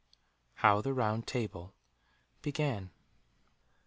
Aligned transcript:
HOW 0.55 0.81
THE 0.81 0.95
ROUND 0.95 1.27
TABLE 1.27 1.75
BEGAN. 2.41 2.89